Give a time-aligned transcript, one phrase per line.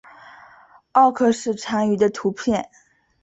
[0.93, 2.71] 沃克氏蟾鱼的图片